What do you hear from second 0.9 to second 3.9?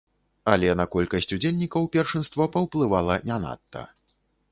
колькасць удзельнікаў першынства паўплывала не надта.